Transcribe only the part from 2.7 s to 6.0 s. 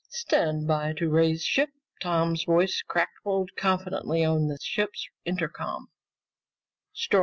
crackled confidently over the ship's intercom.